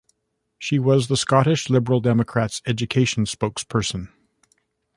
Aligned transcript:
She 0.57 0.79
was 0.79 1.09
the 1.09 1.15
Scottish 1.15 1.69
Liberal 1.69 1.99
Democrats' 1.99 2.63
Education 2.65 3.25
Spokesperson. 3.25 4.07